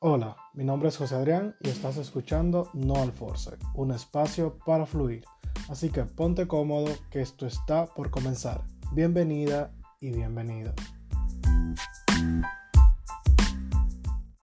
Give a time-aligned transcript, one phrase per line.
[0.00, 4.86] Hola, mi nombre es José Adrián y estás escuchando No al Force, un espacio para
[4.86, 5.24] fluir.
[5.68, 8.62] Así que ponte cómodo que esto está por comenzar.
[8.92, 10.72] Bienvenida y bienvenido.